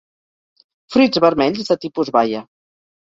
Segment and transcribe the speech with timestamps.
[0.95, 2.43] Fruits vermells de tipus baia.